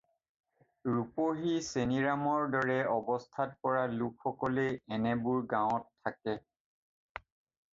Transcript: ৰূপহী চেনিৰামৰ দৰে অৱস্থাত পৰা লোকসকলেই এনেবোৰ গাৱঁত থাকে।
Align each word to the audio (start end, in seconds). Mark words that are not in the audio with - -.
ৰূপহী 0.91 1.51
চেনিৰামৰ 1.65 2.47
দৰে 2.55 2.77
অৱস্থাত 2.93 3.53
পৰা 3.67 3.83
লোকসকলেই 3.99 4.73
এনেবোৰ 4.99 5.45
গাৱঁত 5.53 6.09
থাকে। 6.09 6.37